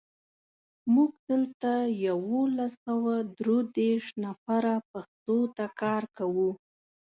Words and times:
موږ 0.93 1.11
دلته 1.29 1.71
یولس 2.05 2.73
سوه 2.85 3.13
درودېرش 3.37 4.05
نفره 4.23 4.75
پښتو 4.91 5.37
ته 5.55 5.65
کار 5.81 6.03
کوو. 6.17 6.49